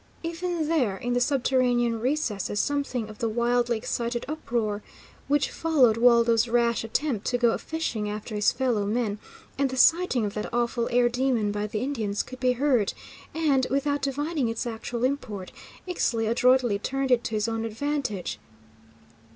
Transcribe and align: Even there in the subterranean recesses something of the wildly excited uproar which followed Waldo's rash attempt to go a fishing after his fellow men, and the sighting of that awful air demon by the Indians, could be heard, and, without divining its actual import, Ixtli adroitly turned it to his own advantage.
Even 0.23 0.67
there 0.67 0.97
in 0.97 1.13
the 1.13 1.21
subterranean 1.21 1.99
recesses 1.99 2.59
something 2.59 3.07
of 3.07 3.19
the 3.19 3.29
wildly 3.29 3.77
excited 3.77 4.25
uproar 4.27 4.81
which 5.27 5.51
followed 5.51 5.95
Waldo's 5.95 6.47
rash 6.47 6.83
attempt 6.83 7.27
to 7.27 7.37
go 7.37 7.51
a 7.51 7.59
fishing 7.59 8.09
after 8.09 8.33
his 8.33 8.51
fellow 8.51 8.83
men, 8.87 9.19
and 9.59 9.69
the 9.69 9.77
sighting 9.77 10.25
of 10.25 10.33
that 10.33 10.51
awful 10.51 10.89
air 10.91 11.07
demon 11.07 11.51
by 11.51 11.67
the 11.67 11.81
Indians, 11.81 12.23
could 12.23 12.39
be 12.39 12.53
heard, 12.53 12.93
and, 13.35 13.67
without 13.69 14.01
divining 14.01 14.49
its 14.49 14.65
actual 14.65 15.03
import, 15.03 15.51
Ixtli 15.87 16.27
adroitly 16.27 16.79
turned 16.79 17.11
it 17.11 17.23
to 17.25 17.35
his 17.35 17.47
own 17.47 17.63
advantage. 17.63 18.39